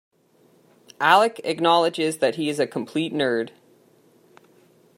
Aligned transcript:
Alec 0.99 1.39
acknowledges 1.43 2.17
that 2.17 2.33
he 2.33 2.49
is 2.49 2.59
a 2.59 2.65
complete 2.65 3.13
nerd. 3.13 3.51